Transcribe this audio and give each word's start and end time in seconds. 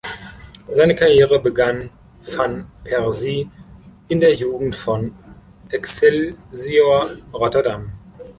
Seine 0.69 0.95
Karriere 0.95 1.37
begann 1.39 1.91
van 2.35 2.65
Persie 2.83 3.47
in 4.07 4.19
der 4.19 4.33
Jugend 4.33 4.75
von 4.75 5.13
Excelsior 5.69 7.11
Rotterdam. 7.31 7.91